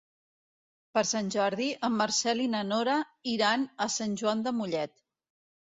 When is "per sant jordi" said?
0.97-1.67